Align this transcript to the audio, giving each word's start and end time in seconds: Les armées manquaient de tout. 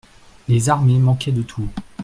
Les 0.47 0.67
armées 0.69 0.97
manquaient 0.97 1.31
de 1.31 1.43
tout. 1.43 1.69